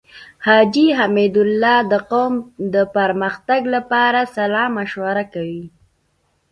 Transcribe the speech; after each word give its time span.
حاجی 0.45 0.87
حميدالله 0.99 1.77
د 1.91 1.93
قوم 2.11 2.33
د 2.73 2.75
پرمختګ 2.95 3.61
لپاره 3.75 4.19
صلاح 4.35 4.67
مشوره 4.77 5.23
کوي. 5.33 5.63